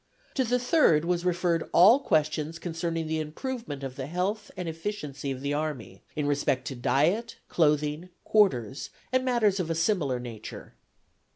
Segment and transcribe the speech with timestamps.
[0.33, 5.29] To the third was referred all questions concerning the improvement of the health and efficiency
[5.29, 10.73] of the army in respect to diet, clothing, quarters and matters of a similar nature.